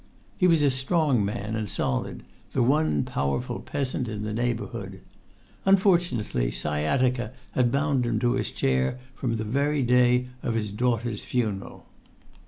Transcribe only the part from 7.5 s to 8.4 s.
had bound him to